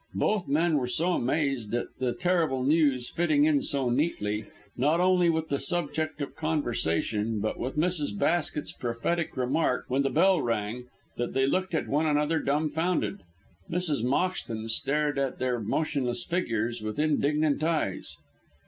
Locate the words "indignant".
16.97-17.63